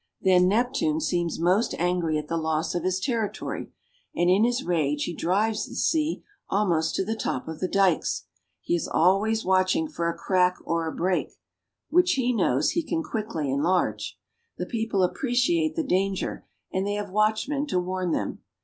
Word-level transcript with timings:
Then 0.19 0.47
Neptune 0.47 0.99
seems 0.99 1.39
most 1.39 1.75
angry 1.77 2.17
at 2.17 2.27
the 2.27 2.35
loss 2.35 2.73
of 2.73 2.83
his 2.83 2.99
territory, 2.99 3.71
and 4.15 4.31
in 4.31 4.43
his 4.45 4.63
rage 4.63 5.03
he 5.03 5.13
drives 5.13 5.67
the 5.67 5.75
sea 5.75 6.23
almost 6.49 6.95
to 6.95 7.05
the 7.05 7.15
top 7.15 7.47
of 7.47 7.59
the 7.59 7.67
dikes. 7.67 8.25
He 8.61 8.73
is 8.73 8.87
always 8.87 9.45
watching 9.45 9.87
for 9.87 10.09
a 10.09 10.17
crack 10.17 10.57
or 10.65 10.87
a 10.87 10.91
break, 10.95 11.33
which 11.91 12.13
he 12.13 12.33
knows 12.33 12.71
he 12.71 12.79
A 12.79 12.83
COUNTRY 12.83 12.89
BELOW 12.89 12.99
THE 12.99 13.11
SEA. 13.11 13.27
1 13.27 13.27
37 13.27 13.27
can 13.27 13.27
quickly 13.37 13.51
enlarge. 13.51 14.19
The 14.57 14.65
people 14.65 15.03
appreciate 15.03 15.75
the 15.75 15.83
danger, 15.83 16.47
and 16.73 16.87
they 16.87 16.93
have 16.93 17.11
watchmen 17.11 17.67
to 17.67 17.77
warn 17.79 18.11
them. 18.11 18.39